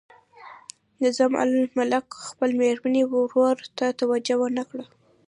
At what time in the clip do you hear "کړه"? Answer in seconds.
4.69-4.85